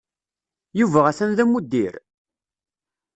Yuba 0.79 0.99
atan 1.09 1.31
d 1.37 1.39
amuddir? 1.43 1.93